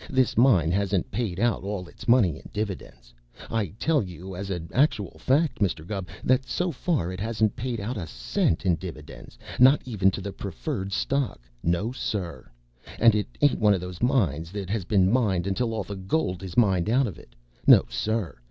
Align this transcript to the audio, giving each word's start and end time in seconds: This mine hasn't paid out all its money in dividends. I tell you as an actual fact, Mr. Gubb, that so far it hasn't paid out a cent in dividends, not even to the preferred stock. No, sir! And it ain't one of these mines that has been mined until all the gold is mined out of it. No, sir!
This 0.09 0.35
mine 0.35 0.71
hasn't 0.71 1.11
paid 1.11 1.39
out 1.39 1.61
all 1.61 1.87
its 1.87 2.07
money 2.07 2.37
in 2.39 2.49
dividends. 2.51 3.13
I 3.51 3.67
tell 3.77 4.01
you 4.01 4.35
as 4.35 4.49
an 4.49 4.69
actual 4.73 5.19
fact, 5.19 5.59
Mr. 5.59 5.85
Gubb, 5.85 6.07
that 6.23 6.43
so 6.43 6.71
far 6.71 7.11
it 7.11 7.19
hasn't 7.19 7.55
paid 7.55 7.79
out 7.79 7.97
a 7.97 8.07
cent 8.07 8.65
in 8.65 8.77
dividends, 8.77 9.37
not 9.59 9.79
even 9.85 10.09
to 10.09 10.19
the 10.19 10.33
preferred 10.33 10.91
stock. 10.91 11.41
No, 11.61 11.91
sir! 11.91 12.49
And 12.97 13.13
it 13.13 13.27
ain't 13.43 13.59
one 13.59 13.75
of 13.75 13.81
these 13.81 14.01
mines 14.01 14.51
that 14.53 14.71
has 14.71 14.85
been 14.85 15.11
mined 15.11 15.45
until 15.45 15.71
all 15.71 15.83
the 15.83 15.95
gold 15.95 16.41
is 16.41 16.57
mined 16.57 16.89
out 16.89 17.05
of 17.05 17.19
it. 17.19 17.35
No, 17.67 17.85
sir! 17.87 18.39